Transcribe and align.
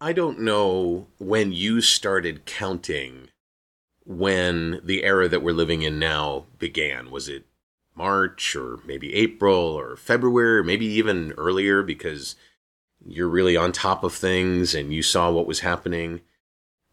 I 0.00 0.12
don't 0.12 0.40
know 0.40 1.06
when 1.18 1.52
you 1.52 1.80
started 1.80 2.44
counting 2.44 3.28
when 4.04 4.80
the 4.84 5.02
era 5.04 5.26
that 5.26 5.42
we're 5.42 5.54
living 5.54 5.82
in 5.82 5.98
now 5.98 6.44
began. 6.58 7.10
Was 7.10 7.28
it 7.30 7.46
March 7.94 8.54
or 8.54 8.78
maybe 8.84 9.14
April 9.14 9.54
or 9.54 9.96
February 9.96 10.58
or 10.58 10.62
maybe 10.64 10.84
even 10.84 11.32
earlier 11.38 11.82
because 11.82 12.36
you're 13.06 13.28
really 13.28 13.56
on 13.56 13.72
top 13.72 14.04
of 14.04 14.12
things 14.12 14.74
and 14.74 14.92
you 14.92 15.02
saw 15.02 15.30
what 15.30 15.46
was 15.46 15.60
happening? 15.60 16.20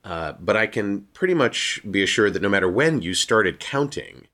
Uh, 0.05 0.33
but 0.39 0.55
I 0.55 0.65
can 0.65 1.01
pretty 1.13 1.33
much 1.33 1.81
be 1.89 2.03
assured 2.03 2.33
that 2.33 2.41
no 2.41 2.49
matter 2.49 2.69
when 2.69 3.01
you 3.01 3.13
started 3.13 3.59
counting, 3.59 4.27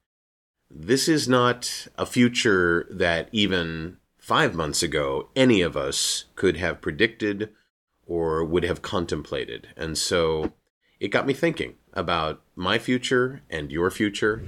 this 0.70 1.08
is 1.08 1.28
not 1.28 1.88
a 1.98 2.06
future 2.06 2.86
that 2.92 3.30
even 3.32 3.98
five 4.20 4.54
months 4.54 4.84
ago 4.84 5.30
any 5.36 5.62
of 5.62 5.76
us 5.76 6.26
could 6.36 6.58
have 6.58 6.82
predicted 6.82 7.50
or 8.10 8.44
would 8.44 8.64
have 8.64 8.82
contemplated. 8.82 9.68
And 9.78 9.98
so 9.98 10.52
it 11.00 11.10
got 11.10 11.28
me 11.28 11.34
thinking 11.34 11.76
about 11.94 12.42
my 12.56 12.80
future 12.80 13.44
and 13.50 13.72
your 13.72 13.92
future. 13.92 14.44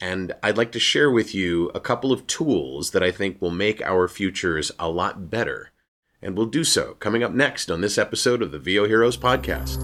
And 0.00 0.32
I'd 0.42 0.56
like 0.56 0.72
to 0.72 0.80
share 0.80 1.10
with 1.10 1.34
you 1.34 1.70
a 1.74 1.80
couple 1.80 2.12
of 2.12 2.26
tools 2.26 2.92
that 2.92 3.02
I 3.02 3.10
think 3.10 3.42
will 3.42 3.50
make 3.50 3.82
our 3.82 4.06
futures 4.06 4.70
a 4.78 4.88
lot 4.88 5.28
better. 5.28 5.72
And 6.22 6.36
we'll 6.36 6.46
do 6.46 6.62
so 6.62 6.94
coming 6.94 7.22
up 7.22 7.32
next 7.32 7.70
on 7.70 7.80
this 7.80 7.98
episode 7.98 8.40
of 8.42 8.52
the 8.52 8.58
VO 8.58 8.86
Heroes 8.86 9.16
podcast. 9.16 9.82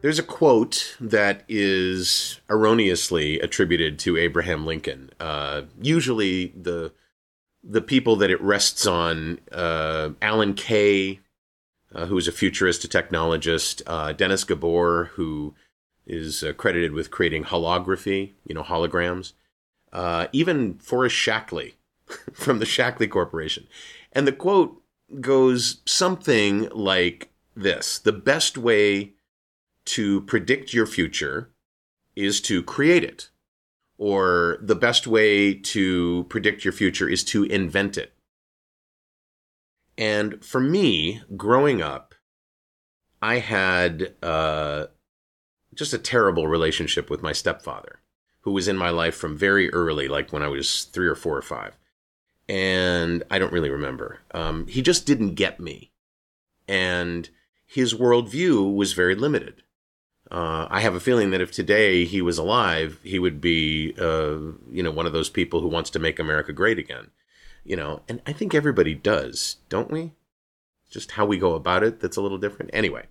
There's 0.00 0.18
a 0.18 0.24
quote 0.24 0.96
that 1.00 1.44
is 1.48 2.40
erroneously 2.48 3.40
attributed 3.40 3.98
to 4.00 4.16
Abraham 4.16 4.64
Lincoln. 4.64 5.10
Uh, 5.18 5.62
usually, 5.82 6.54
the 6.56 6.92
the 7.68 7.82
people 7.82 8.16
that 8.16 8.30
it 8.30 8.40
rests 8.40 8.86
on 8.86 9.38
uh, 9.52 10.10
Alan 10.22 10.54
Kay, 10.54 11.20
uh, 11.94 12.06
who 12.06 12.16
is 12.16 12.26
a 12.26 12.32
futurist, 12.32 12.84
a 12.84 12.88
technologist, 12.88 13.82
uh, 13.86 14.12
Dennis 14.12 14.44
Gabor, 14.44 15.10
who 15.14 15.54
is 16.06 16.42
uh, 16.42 16.54
credited 16.54 16.92
with 16.92 17.10
creating 17.10 17.44
holography, 17.44 18.32
you 18.46 18.54
know, 18.54 18.62
holograms, 18.62 19.34
uh, 19.92 20.28
even 20.32 20.78
Forrest 20.78 21.14
Shaklee 21.14 21.74
from 22.32 22.58
the 22.58 22.64
Shaklee 22.64 23.10
Corporation. 23.10 23.66
And 24.12 24.26
the 24.26 24.32
quote 24.32 24.82
goes 25.20 25.82
something 25.84 26.70
like 26.70 27.30
this 27.54 27.98
The 27.98 28.12
best 28.12 28.56
way 28.56 29.12
to 29.86 30.22
predict 30.22 30.72
your 30.72 30.86
future 30.86 31.50
is 32.16 32.40
to 32.42 32.62
create 32.62 33.04
it 33.04 33.28
or 33.98 34.58
the 34.62 34.76
best 34.76 35.06
way 35.06 35.52
to 35.52 36.24
predict 36.30 36.64
your 36.64 36.72
future 36.72 37.08
is 37.08 37.24
to 37.24 37.44
invent 37.44 37.98
it. 37.98 38.14
And 39.98 40.44
for 40.44 40.60
me, 40.60 41.20
growing 41.36 41.82
up, 41.82 42.14
I 43.20 43.40
had 43.40 44.14
uh, 44.22 44.86
just 45.74 45.92
a 45.92 45.98
terrible 45.98 46.46
relationship 46.46 47.10
with 47.10 47.22
my 47.22 47.32
stepfather, 47.32 48.00
who 48.42 48.52
was 48.52 48.68
in 48.68 48.76
my 48.76 48.90
life 48.90 49.16
from 49.16 49.36
very 49.36 49.72
early, 49.72 50.06
like 50.06 50.32
when 50.32 50.44
I 50.44 50.48
was 50.48 50.84
three 50.84 51.08
or 51.08 51.16
four 51.16 51.36
or 51.36 51.42
five. 51.42 51.76
And 52.48 53.24
I 53.30 53.40
don't 53.40 53.52
really 53.52 53.70
remember. 53.70 54.20
Um, 54.30 54.68
he 54.68 54.80
just 54.80 55.04
didn't 55.04 55.34
get 55.34 55.58
me. 55.58 55.90
And 56.68 57.28
his 57.66 57.92
worldview 57.92 58.74
was 58.74 58.92
very 58.92 59.16
limited. 59.16 59.64
Uh, 60.30 60.66
I 60.70 60.80
have 60.80 60.94
a 60.94 61.00
feeling 61.00 61.30
that 61.30 61.40
if 61.40 61.52
today 61.52 62.04
he 62.04 62.20
was 62.20 62.36
alive, 62.36 62.98
he 63.02 63.18
would 63.18 63.40
be, 63.40 63.94
uh, 63.98 64.38
you 64.70 64.82
know, 64.82 64.90
one 64.90 65.06
of 65.06 65.12
those 65.12 65.30
people 65.30 65.60
who 65.60 65.68
wants 65.68 65.90
to 65.90 65.98
make 65.98 66.18
America 66.18 66.52
great 66.52 66.78
again. 66.78 67.10
You 67.64 67.76
know, 67.76 68.02
and 68.08 68.20
I 68.26 68.32
think 68.32 68.54
everybody 68.54 68.94
does, 68.94 69.56
don't 69.68 69.90
we? 69.90 70.12
Just 70.90 71.12
how 71.12 71.26
we 71.26 71.38
go 71.38 71.54
about 71.54 71.82
it 71.82 72.00
that's 72.00 72.16
a 72.16 72.22
little 72.22 72.38
different. 72.38 72.70
Anyway, 72.72 73.06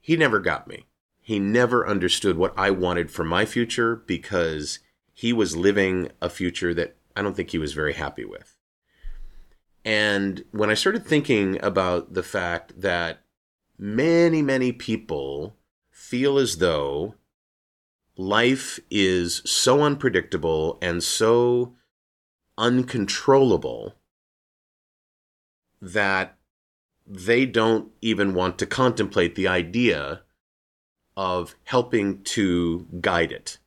he 0.00 0.16
never 0.16 0.38
got 0.38 0.68
me. 0.68 0.86
He 1.20 1.38
never 1.38 1.86
understood 1.86 2.36
what 2.36 2.54
I 2.56 2.70
wanted 2.70 3.10
for 3.10 3.24
my 3.24 3.44
future 3.44 3.96
because 3.96 4.80
he 5.12 5.32
was 5.32 5.56
living 5.56 6.10
a 6.20 6.30
future 6.30 6.72
that 6.74 6.96
I 7.16 7.22
don't 7.22 7.34
think 7.34 7.50
he 7.50 7.58
was 7.58 7.72
very 7.72 7.92
happy 7.92 8.24
with. 8.24 8.56
And 9.84 10.44
when 10.50 10.70
I 10.70 10.74
started 10.74 11.04
thinking 11.04 11.62
about 11.62 12.14
the 12.14 12.22
fact 12.22 12.80
that 12.80 13.20
many, 13.78 14.42
many 14.42 14.72
people 14.72 15.56
feel 16.10 16.38
as 16.38 16.56
though 16.56 17.14
life 18.16 18.80
is 18.90 19.42
so 19.44 19.80
unpredictable 19.82 20.76
and 20.82 21.04
so 21.04 21.72
uncontrollable 22.58 23.94
that 25.80 26.36
they 27.06 27.46
don't 27.46 27.92
even 28.00 28.34
want 28.34 28.58
to 28.58 28.66
contemplate 28.66 29.36
the 29.36 29.46
idea 29.46 30.20
of 31.16 31.54
helping 31.62 32.20
to 32.24 32.88
guide 33.00 33.30
it. 33.30 33.58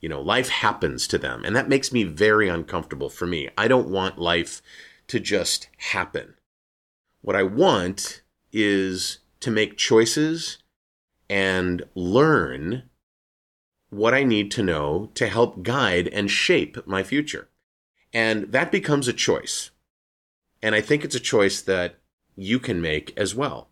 You 0.00 0.08
know, 0.08 0.20
life 0.20 0.48
happens 0.48 1.08
to 1.08 1.18
them, 1.18 1.44
and 1.44 1.56
that 1.56 1.68
makes 1.68 1.90
me 1.90 2.04
very 2.04 2.48
uncomfortable 2.48 3.10
for 3.10 3.26
me. 3.26 3.48
I 3.58 3.66
don't 3.66 3.88
want 3.88 4.20
life 4.20 4.62
to 5.08 5.18
just 5.18 5.68
happen. 5.78 6.34
What 7.22 7.34
I 7.34 7.42
want 7.42 8.22
is 8.52 9.18
to 9.40 9.50
make 9.50 9.76
choices 9.76 10.58
and 11.28 11.84
learn 11.94 12.84
what 13.90 14.14
I 14.14 14.24
need 14.24 14.50
to 14.52 14.62
know 14.62 15.10
to 15.14 15.26
help 15.26 15.62
guide 15.62 16.08
and 16.08 16.30
shape 16.30 16.86
my 16.86 17.02
future. 17.02 17.48
And 18.12 18.52
that 18.52 18.72
becomes 18.72 19.08
a 19.08 19.12
choice. 19.12 19.70
And 20.62 20.74
I 20.74 20.80
think 20.80 21.04
it's 21.04 21.14
a 21.14 21.20
choice 21.20 21.60
that 21.62 21.96
you 22.34 22.58
can 22.58 22.80
make 22.80 23.16
as 23.16 23.34
well. 23.34 23.68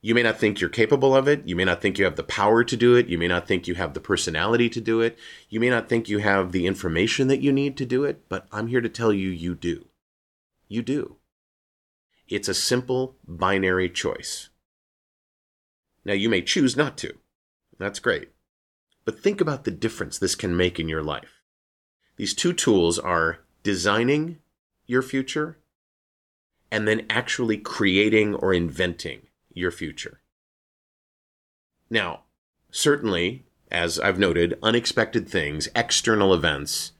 You 0.00 0.14
may 0.14 0.22
not 0.22 0.38
think 0.38 0.60
you're 0.60 0.70
capable 0.70 1.14
of 1.14 1.26
it. 1.26 1.48
You 1.48 1.56
may 1.56 1.64
not 1.64 1.82
think 1.82 1.98
you 1.98 2.04
have 2.04 2.16
the 2.16 2.22
power 2.22 2.62
to 2.62 2.76
do 2.76 2.94
it. 2.94 3.08
You 3.08 3.18
may 3.18 3.26
not 3.26 3.48
think 3.48 3.66
you 3.66 3.74
have 3.74 3.94
the 3.94 4.00
personality 4.00 4.68
to 4.68 4.80
do 4.80 5.00
it. 5.00 5.18
You 5.48 5.58
may 5.58 5.70
not 5.70 5.88
think 5.88 6.08
you 6.08 6.18
have 6.18 6.52
the 6.52 6.66
information 6.66 7.26
that 7.28 7.40
you 7.40 7.52
need 7.52 7.76
to 7.78 7.86
do 7.86 8.04
it, 8.04 8.28
but 8.28 8.46
I'm 8.52 8.68
here 8.68 8.80
to 8.80 8.88
tell 8.88 9.12
you 9.12 9.28
you 9.28 9.56
do. 9.56 9.86
You 10.68 10.82
do. 10.82 11.16
It's 12.28 12.48
a 12.48 12.54
simple 12.54 13.16
binary 13.26 13.90
choice. 13.90 14.50
Now, 16.08 16.14
you 16.14 16.30
may 16.30 16.40
choose 16.40 16.74
not 16.74 16.96
to. 16.98 17.12
That's 17.78 17.98
great. 17.98 18.30
But 19.04 19.20
think 19.20 19.42
about 19.42 19.64
the 19.64 19.70
difference 19.70 20.16
this 20.16 20.34
can 20.34 20.56
make 20.56 20.80
in 20.80 20.88
your 20.88 21.02
life. 21.02 21.42
These 22.16 22.32
two 22.32 22.54
tools 22.54 22.98
are 22.98 23.40
designing 23.62 24.38
your 24.86 25.02
future 25.02 25.58
and 26.70 26.88
then 26.88 27.04
actually 27.10 27.58
creating 27.58 28.34
or 28.36 28.54
inventing 28.54 29.26
your 29.52 29.70
future. 29.70 30.22
Now, 31.90 32.22
certainly, 32.70 33.44
as 33.70 34.00
I've 34.00 34.18
noted, 34.18 34.58
unexpected 34.62 35.28
things, 35.28 35.68
external 35.76 36.32
events, 36.32 36.92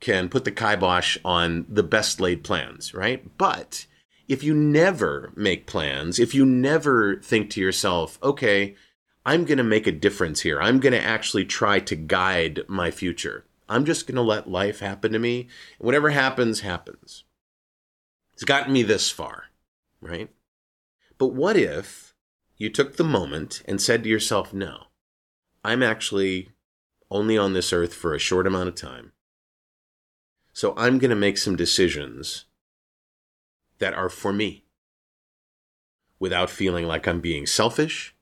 can 0.00 0.30
put 0.30 0.46
the 0.46 0.50
kibosh 0.50 1.18
on 1.22 1.66
the 1.68 1.82
best 1.82 2.18
laid 2.18 2.42
plans, 2.42 2.94
right? 2.94 3.26
But 3.36 3.84
if 4.28 4.42
you 4.42 4.54
never 4.54 5.32
make 5.36 5.66
plans, 5.66 6.18
if 6.18 6.34
you 6.34 6.46
never 6.46 7.16
think 7.16 7.50
to 7.50 7.60
yourself, 7.60 8.18
okay, 8.22 8.74
I'm 9.26 9.44
going 9.44 9.58
to 9.58 9.64
make 9.64 9.86
a 9.86 9.92
difference 9.92 10.42
here. 10.42 10.60
I'm 10.60 10.80
going 10.80 10.92
to 10.92 11.02
actually 11.02 11.44
try 11.44 11.80
to 11.80 11.96
guide 11.96 12.60
my 12.68 12.90
future. 12.90 13.44
I'm 13.68 13.84
just 13.84 14.06
going 14.06 14.16
to 14.16 14.22
let 14.22 14.50
life 14.50 14.80
happen 14.80 15.12
to 15.12 15.18
me. 15.18 15.48
Whatever 15.78 16.10
happens, 16.10 16.60
happens. 16.60 17.24
It's 18.34 18.44
gotten 18.44 18.72
me 18.72 18.82
this 18.82 19.10
far, 19.10 19.44
right? 20.00 20.30
But 21.16 21.28
what 21.28 21.56
if 21.56 22.14
you 22.56 22.68
took 22.68 22.96
the 22.96 23.04
moment 23.04 23.62
and 23.66 23.80
said 23.80 24.02
to 24.02 24.08
yourself, 24.08 24.52
no, 24.52 24.84
I'm 25.64 25.82
actually 25.82 26.50
only 27.10 27.38
on 27.38 27.52
this 27.52 27.72
earth 27.72 27.94
for 27.94 28.14
a 28.14 28.18
short 28.18 28.46
amount 28.46 28.68
of 28.68 28.74
time. 28.74 29.12
So 30.52 30.74
I'm 30.76 30.98
going 30.98 31.10
to 31.10 31.16
make 31.16 31.38
some 31.38 31.56
decisions 31.56 32.44
that 33.84 33.92
are 33.92 34.08
for 34.08 34.32
me 34.32 34.64
without 36.18 36.48
feeling 36.48 36.86
like 36.86 37.06
I'm 37.06 37.20
being 37.20 37.44
selfish, 37.44 38.16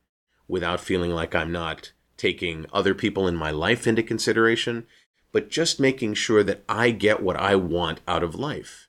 without 0.49 0.81
feeling 0.81 1.13
like 1.13 1.37
I'm 1.37 1.53
not 1.53 1.93
taking 2.17 2.67
other 2.73 2.97
people 2.97 3.29
in 3.29 3.37
my 3.37 3.53
life 3.53 3.87
into 3.87 4.03
consideration, 4.03 4.89
but 5.31 5.51
just 5.51 5.79
making 5.79 6.15
sure 6.15 6.43
that 6.43 6.65
I 6.69 6.91
get 6.91 7.23
what 7.23 7.37
I 7.37 7.55
want 7.55 8.01
out 8.09 8.25
of 8.25 8.35
life, 8.35 8.89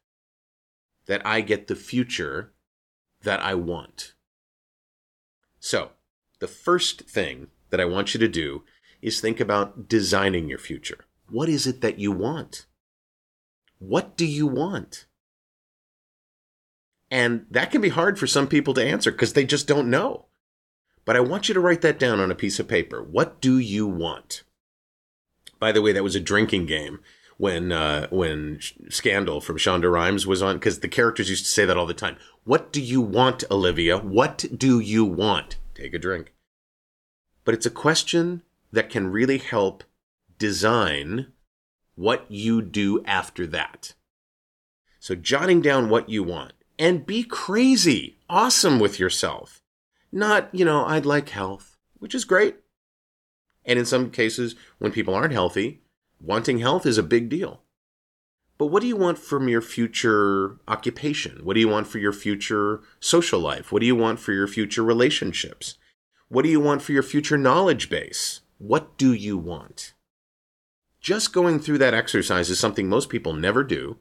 that 1.06 1.24
I 1.24 1.42
get 1.42 1.68
the 1.68 1.76
future 1.76 2.54
that 3.22 3.40
I 3.40 3.54
want. 3.54 4.16
So, 5.60 5.92
the 6.40 6.48
first 6.48 7.02
thing 7.02 7.50
that 7.70 7.80
I 7.80 7.86
want 7.86 8.16
you 8.16 8.20
to 8.20 8.28
do 8.28 8.64
is 9.00 9.22
think 9.22 9.40
about 9.40 9.88
designing 9.88 10.50
your 10.50 10.58
future. 10.58 11.06
What 11.30 11.50
is 11.50 11.68
it 11.68 11.82
that 11.82 12.00
you 12.00 12.12
want? 12.12 12.66
What 13.78 14.18
do 14.18 14.26
you 14.26 14.48
want? 14.48 15.06
And 17.14 17.46
that 17.52 17.70
can 17.70 17.80
be 17.80 17.90
hard 17.90 18.18
for 18.18 18.26
some 18.26 18.48
people 18.48 18.74
to 18.74 18.84
answer 18.84 19.12
because 19.12 19.34
they 19.34 19.46
just 19.46 19.68
don't 19.68 19.92
know. 19.92 20.26
But 21.06 21.16
I 21.16 21.20
want 21.20 21.48
you 21.48 21.54
to 21.54 21.60
write 21.60 21.82
that 21.82 22.00
down 22.00 22.20
on 22.20 22.32
a 22.32 22.36
piece 22.36 22.60
of 22.60 22.68
paper. 22.68 23.04
What 23.04 23.40
do 23.40 23.60
you 23.60 23.86
want? 23.86 24.42
By 25.60 25.72
the 25.72 25.84
way, 25.84 25.92
that 25.92 26.02
was 26.02 26.16
a 26.16 26.20
drinking 26.20 26.66
game 26.66 27.02
when 27.38 27.72
uh, 27.72 28.08
when 28.10 28.60
Scandal 28.90 29.42
from 29.42 29.60
Shonda 29.60 29.92
Rhimes 29.92 30.26
was 30.26 30.42
on 30.42 30.56
because 30.56 30.80
the 30.80 30.88
characters 30.88 31.30
used 31.30 31.46
to 31.46 31.52
say 31.52 31.66
that 31.66 31.78
all 31.78 31.86
the 31.86 31.94
time. 31.94 32.18
What 32.46 32.74
do 32.74 32.82
you 32.82 33.00
want, 33.00 33.44
Olivia? 33.52 34.00
What 34.00 34.46
do 34.58 34.80
you 34.80 35.06
want? 35.06 35.58
Take 35.76 35.94
a 35.94 36.00
drink. 36.00 36.34
But 37.46 37.54
it's 37.54 37.68
a 37.68 37.70
question 37.70 38.42
that 38.72 38.90
can 38.90 39.12
really 39.12 39.38
help 39.38 39.84
design 40.40 41.28
what 41.94 42.26
you 42.28 42.64
do 42.64 43.06
after 43.06 43.46
that. 43.46 43.94
So 45.00 45.14
jotting 45.14 45.62
down 45.62 45.92
what 45.92 46.10
you 46.10 46.24
want 46.24 46.54
and 46.84 47.06
be 47.06 47.24
crazy, 47.24 48.18
awesome 48.30 48.78
with 48.78 49.00
yourself. 49.00 49.62
Not, 50.12 50.50
you 50.52 50.66
know, 50.66 50.84
I'd 50.84 51.06
like 51.06 51.30
health, 51.30 51.78
which 52.00 52.14
is 52.14 52.26
great. 52.26 52.58
And 53.64 53.80
in 53.80 53.86
some 53.86 54.12
cases, 54.12 54.56
when 54.80 54.92
people 54.92 55.16
aren't 55.16 55.32
healthy, 55.32 55.82
wanting 56.20 56.60
health 56.60 56.86
is 56.86 56.98
a 56.98 57.04
big 57.04 57.30
deal. 57.30 57.62
But 58.58 58.66
what 58.66 58.82
do 58.82 58.90
you 58.90 58.98
want 58.98 59.18
from 59.18 59.48
your 59.48 59.62
future 59.62 60.60
occupation? 60.68 61.40
What 61.44 61.54
do 61.54 61.62
you 61.62 61.70
want 61.70 61.88
for 61.88 62.00
your 62.00 62.12
future 62.12 62.82
social 63.00 63.40
life? 63.40 63.72
What 63.72 63.80
do 63.80 63.86
you 63.86 63.96
want 63.96 64.20
for 64.20 64.34
your 64.34 64.48
future 64.48 64.84
relationships? 64.84 65.76
What 66.28 66.42
do 66.42 66.50
you 66.50 66.60
want 66.60 66.82
for 66.82 66.92
your 66.92 67.02
future 67.02 67.38
knowledge 67.38 67.90
base? 67.90 68.42
What 68.58 68.98
do 68.98 69.14
you 69.14 69.38
want? 69.38 69.94
Just 71.00 71.32
going 71.32 71.62
through 71.62 71.78
that 71.78 71.94
exercise 71.94 72.50
is 72.50 72.60
something 72.60 72.90
most 72.90 73.08
people 73.08 73.32
never 73.32 73.64
do. 73.64 74.00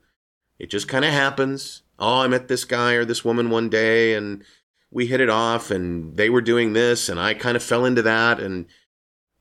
It 0.62 0.70
just 0.70 0.87
kind 0.87 1.05
of 1.05 1.11
happens. 1.11 1.82
Oh, 1.99 2.20
I 2.20 2.29
met 2.29 2.47
this 2.47 2.64
guy 2.64 2.93
or 2.93 3.05
this 3.05 3.25
woman 3.25 3.50
one 3.50 3.69
day 3.69 4.14
and 4.14 4.44
we 4.93 5.09
hit 5.09 5.20
it 5.20 5.29
off 5.29 5.73
and 5.73 6.17
they 6.17 6.31
were 6.31 6.41
doing 6.41 6.73
this 6.73 7.09
and 7.09 7.19
I 7.19 7.35
kind 7.35 7.56
of 7.56 7.64
fell 7.64 7.85
into 7.85 8.03
that 8.03 8.38
and 8.38 8.67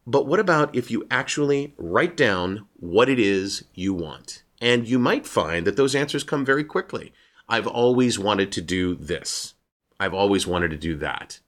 but 0.08 0.26
what 0.26 0.40
about 0.40 0.76
if 0.76 0.90
you 0.90 1.06
actually 1.12 1.76
write 1.78 2.18
down 2.18 2.66
what 2.74 3.08
it 3.08 3.20
is 3.20 3.66
you 3.76 3.94
want? 3.94 4.42
And 4.60 4.88
you 4.88 4.98
might 4.98 5.28
find 5.28 5.68
that 5.68 5.78
those 5.78 5.94
answers 5.94 6.24
come 6.24 6.44
very 6.44 6.64
quickly. 6.64 7.14
I've 7.48 7.68
always 7.68 8.18
wanted 8.18 8.52
to 8.54 8.62
do 8.62 8.96
this. 8.96 9.54
I've 10.00 10.16
always 10.16 10.48
wanted 10.48 10.72
to 10.72 10.78
do 10.78 10.98
that. 10.98 11.40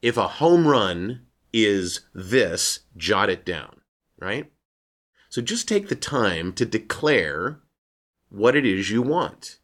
If 0.00 0.16
a 0.16 0.26
home 0.26 0.66
run 0.66 1.26
is 1.52 2.00
this, 2.14 2.80
jot 2.96 3.28
it 3.28 3.44
down, 3.44 3.82
right? 4.18 4.50
So 5.28 5.42
just 5.42 5.68
take 5.68 5.90
the 5.90 5.96
time 5.96 6.54
to 6.54 6.64
declare 6.64 7.60
what 8.30 8.56
it 8.56 8.66
is 8.66 8.90
you 8.90 9.02
want. 9.02 9.58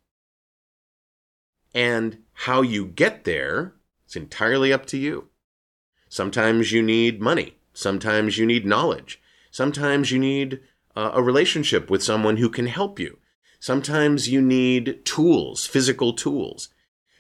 And 1.75 2.19
how 2.33 2.63
you 2.63 2.87
get 2.87 3.25
there, 3.25 3.75
it's 4.05 4.17
entirely 4.17 4.73
up 4.73 4.87
to 4.87 4.99
you. 4.99 5.29
Sometimes 6.09 6.73
you 6.73 6.83
need 6.83 7.21
money. 7.21 7.57
Sometimes 7.73 8.39
you 8.39 8.47
need 8.47 8.65
knowledge. 8.65 9.21
Sometimes 9.51 10.13
you 10.13 10.19
need 10.19 10.61
uh, 10.95 11.11
a 11.15 11.23
relationship 11.23 11.91
with 11.91 12.03
someone 12.03 12.37
who 12.37 12.49
can 12.49 12.67
help 12.67 13.01
you. 13.01 13.19
Sometimes 13.59 14.29
you 14.29 14.41
need 14.41 15.05
tools, 15.05 15.67
physical 15.67 16.13
tools. 16.13 16.69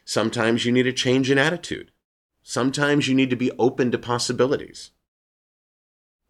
Sometimes 0.05 0.65
you 0.65 0.73
need 0.73 0.87
a 0.87 0.93
change 0.93 1.31
in 1.31 1.39
attitude. 1.39 1.91
Sometimes 2.43 3.09
you 3.09 3.15
need 3.15 3.31
to 3.31 3.37
be 3.37 3.51
open 3.53 3.91
to 3.91 3.99
possibilities. 3.99 4.91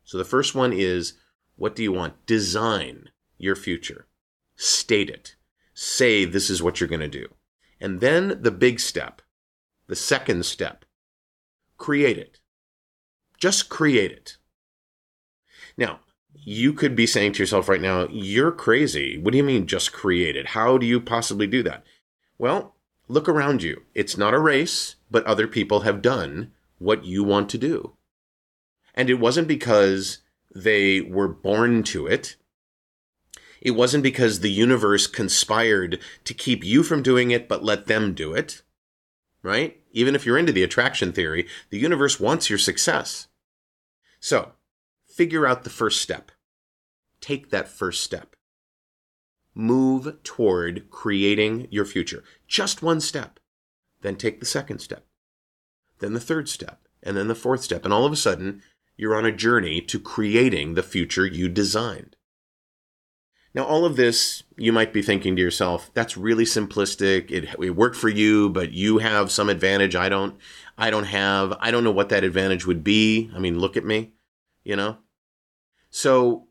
So 0.04 0.16
the 0.16 0.24
first 0.24 0.54
one 0.54 0.72
is 0.72 1.14
what 1.56 1.74
do 1.74 1.82
you 1.82 1.92
want? 1.92 2.26
Design 2.26 3.10
your 3.38 3.56
future. 3.56 4.06
State 4.56 5.10
it. 5.10 5.36
Say 5.74 6.24
this 6.24 6.50
is 6.50 6.62
what 6.62 6.80
you're 6.80 6.88
going 6.88 7.00
to 7.00 7.08
do. 7.08 7.28
And 7.80 8.00
then 8.00 8.38
the 8.40 8.50
big 8.50 8.80
step, 8.80 9.20
the 9.86 9.96
second 9.96 10.46
step, 10.46 10.84
create 11.76 12.18
it. 12.18 12.40
Just 13.38 13.68
create 13.68 14.12
it. 14.12 14.38
Now, 15.76 16.00
you 16.32 16.72
could 16.72 16.94
be 16.94 17.06
saying 17.06 17.32
to 17.32 17.42
yourself 17.42 17.68
right 17.68 17.80
now, 17.80 18.06
you're 18.10 18.52
crazy. 18.52 19.18
What 19.18 19.32
do 19.32 19.38
you 19.38 19.44
mean 19.44 19.66
just 19.66 19.92
create 19.92 20.36
it? 20.36 20.48
How 20.48 20.78
do 20.78 20.86
you 20.86 21.00
possibly 21.00 21.46
do 21.46 21.62
that? 21.62 21.84
Well, 22.38 22.74
look 23.08 23.28
around 23.28 23.62
you. 23.62 23.82
It's 23.94 24.16
not 24.16 24.34
a 24.34 24.38
race, 24.38 24.96
but 25.10 25.24
other 25.26 25.46
people 25.46 25.80
have 25.80 26.02
done 26.02 26.52
what 26.78 27.04
you 27.04 27.24
want 27.24 27.48
to 27.50 27.58
do. 27.58 27.94
And 28.94 29.10
it 29.10 29.14
wasn't 29.14 29.48
because 29.48 30.18
they 30.54 31.00
were 31.00 31.28
born 31.28 31.82
to 31.84 32.06
it. 32.06 32.36
It 33.60 33.72
wasn't 33.72 34.02
because 34.02 34.40
the 34.40 34.50
universe 34.50 35.06
conspired 35.06 35.98
to 36.24 36.34
keep 36.34 36.64
you 36.64 36.82
from 36.82 37.02
doing 37.02 37.30
it, 37.30 37.48
but 37.48 37.64
let 37.64 37.86
them 37.86 38.14
do 38.14 38.34
it. 38.34 38.62
Right? 39.42 39.80
Even 39.92 40.14
if 40.14 40.24
you're 40.24 40.38
into 40.38 40.52
the 40.52 40.62
attraction 40.62 41.12
theory, 41.12 41.46
the 41.70 41.78
universe 41.78 42.18
wants 42.18 42.48
your 42.48 42.58
success. 42.58 43.28
So, 44.20 44.52
figure 45.06 45.46
out 45.46 45.64
the 45.64 45.70
first 45.70 46.00
step. 46.00 46.30
Take 47.20 47.50
that 47.50 47.68
first 47.68 48.02
step. 48.02 48.36
Move 49.54 50.22
toward 50.22 50.90
creating 50.90 51.68
your 51.70 51.84
future. 51.84 52.24
Just 52.48 52.82
one 52.82 53.00
step. 53.00 53.38
Then 54.02 54.16
take 54.16 54.40
the 54.40 54.46
second 54.46 54.80
step. 54.80 55.06
Then 56.00 56.12
the 56.12 56.20
third 56.20 56.48
step. 56.48 56.88
And 57.02 57.16
then 57.16 57.28
the 57.28 57.34
fourth 57.34 57.62
step. 57.62 57.84
And 57.84 57.92
all 57.92 58.04
of 58.04 58.12
a 58.12 58.16
sudden, 58.16 58.62
you're 58.96 59.14
on 59.14 59.26
a 59.26 59.32
journey 59.32 59.80
to 59.82 60.00
creating 60.00 60.74
the 60.74 60.82
future 60.82 61.26
you 61.26 61.48
designed. 61.48 62.16
Now, 63.54 63.64
all 63.64 63.84
of 63.84 63.94
this, 63.94 64.42
you 64.56 64.72
might 64.72 64.92
be 64.92 65.00
thinking 65.00 65.36
to 65.36 65.42
yourself, 65.42 65.88
that's 65.94 66.16
really 66.16 66.44
simplistic. 66.44 67.30
It, 67.30 67.54
it 67.60 67.76
worked 67.76 67.96
for 67.96 68.08
you, 68.08 68.50
but 68.50 68.72
you 68.72 68.98
have 68.98 69.30
some 69.30 69.48
advantage 69.48 69.94
I 69.94 70.08
don't, 70.08 70.36
I 70.76 70.90
don't 70.90 71.04
have. 71.04 71.56
I 71.60 71.70
don't 71.70 71.84
know 71.84 71.92
what 71.92 72.08
that 72.08 72.24
advantage 72.24 72.66
would 72.66 72.82
be. 72.82 73.30
I 73.34 73.38
mean, 73.38 73.60
look 73.60 73.76
at 73.76 73.84
me, 73.84 74.12
you 74.64 74.74
know? 74.74 74.98
So, 75.88 76.48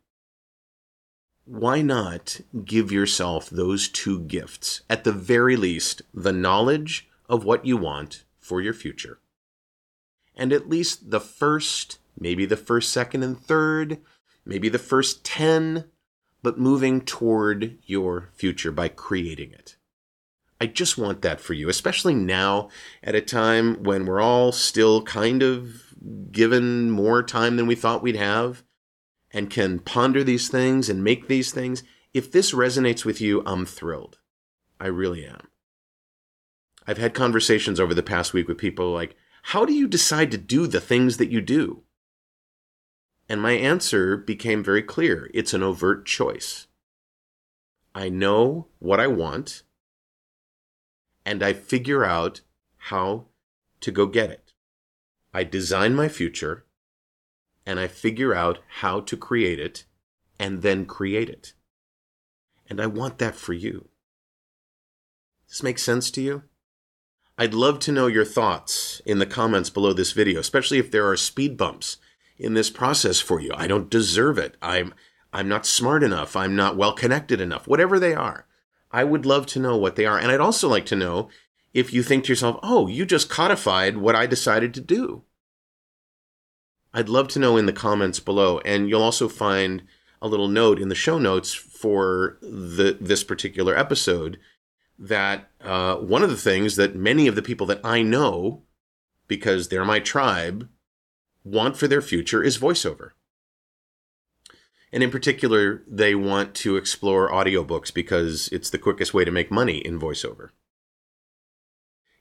why 1.44 1.82
not 1.82 2.40
give 2.64 2.90
yourself 2.90 3.50
those 3.50 3.90
two 3.90 4.22
gifts? 4.22 4.84
At 4.90 5.04
the 5.04 5.12
very 5.12 5.58
least, 5.58 6.04
the 6.14 6.32
knowledge 6.32 7.10
of 7.28 7.44
what 7.44 7.66
you 7.66 7.76
want 7.76 8.24
for 8.40 8.62
your 8.62 8.74
future, 8.74 9.20
and 10.38 10.54
at 10.54 10.70
least 10.70 11.12
the 11.12 11.20
first, 11.20 11.98
maybe 12.18 12.46
the 12.46 12.56
first, 12.56 12.94
second, 12.94 13.24
and 13.24 13.38
third, 13.38 14.00
maybe 14.46 14.70
the 14.70 14.80
first 14.80 15.26
10 15.26 15.84
but 16.44 16.60
moving 16.60 17.02
toward 17.02 17.80
your 17.86 18.30
future 18.34 18.72
by 18.72 18.90
creating 18.90 19.52
it. 19.54 19.78
I 20.62 20.68
just 20.68 20.98
want 20.98 21.22
that 21.24 21.42
for 21.42 21.54
you, 21.54 21.68
especially 21.70 22.14
now 22.14 22.70
at 23.02 23.16
a 23.16 23.22
time 23.22 23.84
when 23.84 24.06
we're 24.06 24.22
all 24.22 24.52
still 24.52 25.02
kind 25.04 25.42
of 25.42 25.96
given 26.32 26.92
more 26.92 27.24
time 27.24 27.58
than 27.58 27.66
we 27.66 27.76
thought 27.76 28.04
we'd 28.04 28.16
have 28.16 28.64
and 29.32 29.50
can 29.50 29.80
ponder 29.80 30.24
these 30.24 30.50
things 30.50 30.90
and 30.90 31.04
make 31.04 31.28
these 31.28 31.52
things. 31.52 31.84
If 32.14 32.32
this 32.32 32.54
resonates 32.54 33.04
with 33.04 33.20
you, 33.20 33.42
I'm 33.46 33.66
thrilled. 33.66 34.20
I 34.80 34.88
really 34.88 35.26
am. 35.26 35.48
I've 36.86 36.98
had 36.98 37.14
conversations 37.14 37.80
over 37.80 37.94
the 37.94 38.04
past 38.04 38.34
week 38.34 38.48
with 38.48 38.58
people 38.58 38.92
like, 38.92 39.16
how 39.44 39.66
do 39.66 39.74
you 39.74 39.88
decide 39.88 40.32
to 40.32 40.38
do 40.38 40.68
the 40.68 40.82
things 40.82 41.18
that 41.18 41.32
you 41.32 41.42
do? 41.42 41.84
And 43.34 43.42
my 43.42 43.54
answer 43.54 44.16
became 44.16 44.64
very 44.64 44.84
clear 44.84 45.28
it's 45.34 45.56
an 45.56 45.64
overt 45.64 46.06
choice. 46.06 46.68
I 47.96 48.08
know 48.08 48.68
what 48.78 49.00
I 49.00 49.08
want, 49.08 49.64
and 51.26 51.42
I 51.42 51.54
figure 51.54 52.06
out 52.06 52.42
how 52.78 53.26
to 53.82 53.92
go 53.92 54.06
get 54.06 54.30
it. 54.30 54.54
I 55.34 55.46
design 55.46 55.96
my 55.96 56.10
future, 56.10 56.66
and 57.66 57.80
I 57.80 57.88
figure 57.88 58.36
out 58.36 58.60
how 58.82 59.00
to 59.00 59.18
create 59.18 59.60
it, 59.60 59.86
and 60.38 60.62
then 60.62 60.86
create 60.86 61.28
it. 61.28 61.54
And 62.70 62.80
I 62.80 62.86
want 62.86 63.18
that 63.18 63.34
for 63.34 63.54
you. 63.54 63.90
This 65.48 65.64
makes 65.64 65.82
sense 65.82 66.12
to 66.12 66.22
you? 66.22 66.44
I'd 67.40 67.56
love 67.56 67.80
to 67.80 67.92
know 67.92 68.06
your 68.06 68.26
thoughts 68.26 69.02
in 69.08 69.18
the 69.18 69.26
comments 69.26 69.72
below 69.72 69.92
this 69.92 70.12
video, 70.12 70.40
especially 70.40 70.78
if 70.78 70.92
there 70.92 71.10
are 71.10 71.18
speed 71.18 71.58
bumps 71.58 71.98
in 72.38 72.54
this 72.54 72.70
process 72.70 73.20
for 73.20 73.40
you. 73.40 73.52
I 73.56 73.68
don't 73.68 73.90
deserve 73.90 74.38
it. 74.38 74.58
I'm 74.62 74.94
I'm 75.32 75.48
not 75.48 75.66
smart 75.66 76.04
enough. 76.04 76.36
I'm 76.36 76.56
not 76.56 76.78
well 76.78 76.94
connected 76.94 77.42
enough. 77.42 77.68
Whatever 77.68 78.00
they 78.00 78.14
are. 78.14 78.46
I 78.92 79.04
would 79.04 79.26
love 79.26 79.48
to 79.48 79.60
know 79.60 79.76
what 79.76 79.96
they 79.96 80.06
are. 80.06 80.20
And 80.20 80.32
I'd 80.32 80.40
also 80.40 80.70
like 80.70 80.86
to 80.88 80.96
know 80.96 81.30
if 81.74 81.92
you 81.92 82.04
think 82.04 82.26
to 82.26 82.32
yourself, 82.32 82.60
"Oh, 82.62 82.88
you 82.88 83.06
just 83.06 83.30
codified 83.30 83.98
what 83.98 84.16
I 84.16 84.26
decided 84.26 84.74
to 84.76 84.82
do." 84.82 85.24
I'd 86.94 87.10
love 87.10 87.28
to 87.30 87.40
know 87.40 87.58
in 87.58 87.66
the 87.66 87.74
comments 87.74 88.20
below 88.20 88.60
and 88.60 88.88
you'll 88.88 89.02
also 89.02 89.28
find 89.28 89.84
a 90.22 90.28
little 90.28 90.48
note 90.48 90.80
in 90.80 90.90
the 90.90 90.96
show 90.96 91.18
notes 91.18 91.54
for 91.54 92.38
the 92.42 92.98
this 93.02 93.24
particular 93.24 93.76
episode 93.78 94.40
that 94.98 95.50
uh, 95.62 95.96
one 95.96 96.24
of 96.24 96.30
the 96.30 96.38
things 96.38 96.76
that 96.76 96.96
many 96.96 97.28
of 97.28 97.36
the 97.36 97.42
people 97.42 97.66
that 97.68 97.82
I 97.84 98.04
know 98.04 98.64
because 99.28 99.68
they're 99.68 99.84
my 99.84 100.00
tribe 100.00 100.70
want 101.44 101.78
for 101.78 101.88
their 101.88 102.02
future 102.02 102.44
is 102.44 102.58
voiceover. 102.58 103.12
And 104.92 105.02
in 105.02 105.10
particular, 105.10 105.82
they 105.88 106.14
want 106.14 106.54
to 106.56 106.78
explore 106.78 107.32
audiobooks 107.32 107.92
because 107.92 108.48
it's 108.52 108.70
the 108.70 108.78
quickest 108.78 109.14
way 109.14 109.26
to 109.26 109.32
make 109.32 109.50
money 109.50 109.80
in 109.80 110.00
voiceover. 110.00 110.50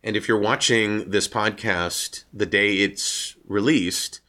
And 0.03 0.17
if 0.17 0.27
you're 0.27 0.39
watching 0.39 1.11
this 1.11 1.29
podcast 1.29 2.25
the 2.33 2.47
day 2.47 2.79
it's 2.79 3.37
released, 3.47 4.21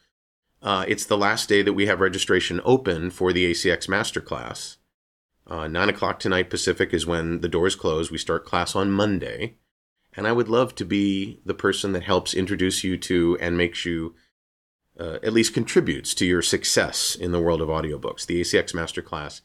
uh, 0.62 0.84
it's 0.86 1.06
the 1.06 1.18
last 1.18 1.48
day 1.48 1.62
that 1.62 1.72
we 1.72 1.86
have 1.86 2.00
registration 2.00 2.60
open 2.64 3.10
for 3.10 3.32
the 3.32 3.50
ACX 3.50 3.88
Masterclass. 3.88 4.76
Uh, 5.46 5.66
9 5.68 5.88
o'clock 5.88 6.18
tonight 6.18 6.48
Pacific 6.48 6.94
is 6.94 7.06
when 7.06 7.40
the 7.40 7.48
doors 7.48 7.74
close. 7.74 8.10
We 8.10 8.18
start 8.18 8.46
class 8.46 8.76
on 8.76 8.90
Monday. 8.90 9.56
And 10.16 10.28
I 10.28 10.32
would 10.32 10.48
love 10.48 10.74
to 10.76 10.84
be 10.84 11.40
the 11.44 11.54
person 11.54 11.92
that 11.92 12.04
helps 12.04 12.34
introduce 12.34 12.84
you 12.84 12.96
to 12.98 13.36
and 13.40 13.56
makes 13.56 13.84
you 13.84 14.14
uh, 14.98 15.18
at 15.22 15.32
least 15.32 15.54
contributes 15.54 16.14
to 16.14 16.26
your 16.26 16.42
success 16.42 17.14
in 17.14 17.32
the 17.32 17.40
world 17.40 17.60
of 17.60 17.68
audiobooks. 17.68 18.26
The 18.26 18.40
ACX 18.40 18.72
Masterclass 18.74 19.40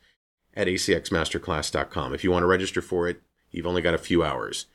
at 0.53 0.67
acxmasterclass.com. 0.67 2.13
If 2.13 2.23
you 2.23 2.31
want 2.31 2.43
to 2.43 2.47
register 2.47 2.81
for 2.81 3.07
it, 3.07 3.21
you've 3.51 3.67
only 3.67 3.81
got 3.81 3.93
a 3.93 3.99
few 3.99 4.23
hours. 4.23 4.67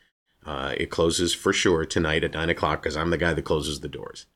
Uh, 0.45 0.75
it 0.77 0.91
closes 0.91 1.35
for 1.35 1.53
sure 1.53 1.85
tonight 1.85 2.25
at 2.25 2.35
9 2.35 2.51
o'clock 2.51 2.83
because 2.83 2.97
I'm 2.97 3.11
the 3.11 3.17
guy 3.17 3.33
that 3.33 3.43
closes 3.43 3.81
the 3.81 3.89
doors. 3.89 4.27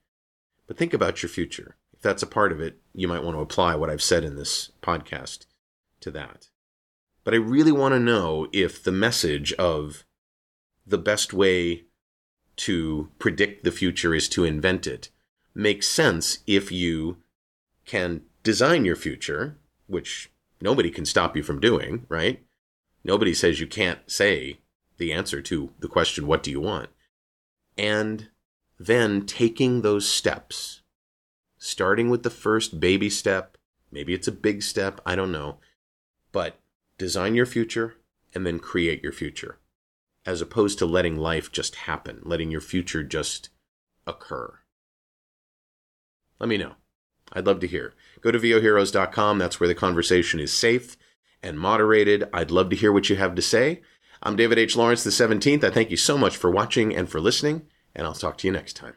But 0.67 0.77
think 0.77 0.95
about 0.95 1.23
your 1.23 1.31
future. 1.31 1.77
If 1.93 2.03
that's 2.03 2.23
a 2.23 2.27
part 2.27 2.53
of 2.53 2.61
it, 2.61 2.79
you 2.95 3.09
might 3.09 3.23
want 3.25 3.37
to 3.37 3.41
apply 3.41 3.75
what 3.75 3.91
I've 3.91 4.03
said 4.03 4.25
in 4.25 4.37
this 4.37 4.71
podcast 4.83 5.47
to 6.01 6.11
that. 6.13 6.49
But 7.25 7.35
I 7.35 7.39
really 7.39 7.73
want 7.73 7.93
to 7.93 7.99
know 7.99 8.47
if 8.53 8.83
the 8.83 8.93
message 8.93 9.53
of 9.55 10.05
the 10.87 10.99
best 10.99 11.35
way 11.35 11.85
to 12.57 13.11
predict 13.19 13.65
the 13.65 13.73
future 13.73 14.15
is 14.15 14.29
to 14.31 14.45
invent 14.45 14.87
it 14.87 15.11
makes 15.59 15.89
sense 15.89 16.39
if 16.47 16.71
you 16.71 17.19
can 17.85 18.23
design 18.45 18.85
your 18.85 18.97
future, 18.97 19.59
which 19.89 20.31
nobody 20.61 20.89
can 20.89 21.05
stop 21.05 21.37
you 21.37 21.43
from 21.43 21.61
doing, 21.61 22.07
right? 22.09 22.45
Nobody 23.03 23.35
says 23.35 23.59
you 23.59 23.67
can't 23.67 23.99
say 24.07 24.61
the 24.99 25.13
answer 25.13 25.43
to 25.43 25.73
the 25.81 25.89
question, 25.89 26.27
What 26.27 26.43
do 26.43 26.51
you 26.51 26.61
want? 26.61 26.91
And 27.77 28.29
then 28.79 29.27
taking 29.27 29.83
those 29.83 30.09
steps, 30.09 30.83
starting 31.57 32.09
with 32.09 32.23
the 32.23 32.31
first 32.31 32.79
baby 32.79 33.11
step, 33.11 33.57
maybe 33.91 34.15
it's 34.15 34.29
a 34.29 34.33
big 34.33 34.63
step, 34.63 35.01
I 35.05 35.17
don't 35.17 35.33
know, 35.33 35.59
but 36.31 36.61
design 36.99 37.35
your 37.35 37.47
future 37.47 37.97
and 38.35 38.47
then 38.47 38.61
create 38.61 39.03
your 39.03 39.13
future 39.13 39.59
as 40.25 40.41
opposed 40.41 40.79
to 40.79 40.87
letting 40.87 41.17
life 41.17 41.51
just 41.51 41.75
happen, 41.75 42.21
letting 42.23 42.51
your 42.51 42.61
future 42.61 43.03
just 43.03 43.49
occur. 44.07 44.59
Let 46.41 46.49
me 46.49 46.57
know. 46.57 46.75
I'd 47.33 47.47
love 47.47 47.61
to 47.61 47.67
hear. 47.67 47.95
Go 48.21 48.31
to 48.31 48.39
voheroes.com. 48.39 49.39
That's 49.39 49.61
where 49.61 49.69
the 49.69 49.75
conversation 49.75 50.41
is 50.41 50.53
safe 50.53 50.97
and 51.43 51.59
moderated. 51.59 52.29
I'd 52.33 52.51
love 52.51 52.71
to 52.71 52.77
hear 52.77 52.93
what 52.93 53.11
you 53.11 53.17
have 53.17 53.35
to 53.35 53.43
say. 53.43 53.83
I'm 54.23 54.37
David 54.37 54.59
H. 54.59 54.77
Lawrence, 54.77 55.05
the 55.05 55.11
17th. 55.11 55.63
I 55.63 55.71
thank 55.71 55.91
you 55.91 55.97
so 55.97 56.19
much 56.19 56.37
for 56.37 56.51
watching 56.51 56.95
and 56.97 57.09
for 57.09 57.21
listening, 57.21 57.67
and 57.95 58.07
I'll 58.07 58.15
talk 58.15 58.39
to 58.39 58.49
you 58.49 58.53
next 58.53 58.75
time. 58.75 58.95